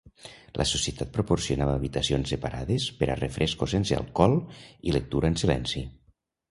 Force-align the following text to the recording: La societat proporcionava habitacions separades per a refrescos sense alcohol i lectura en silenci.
La 0.59 0.65
societat 0.69 1.11
proporcionava 1.17 1.75
habitacions 1.81 2.33
separades 2.35 2.89
per 3.03 3.11
a 3.11 3.19
refrescos 3.23 3.77
sense 3.77 4.01
alcohol 4.03 4.39
i 4.93 5.01
lectura 5.01 5.35
en 5.35 5.41
silenci. 5.45 5.91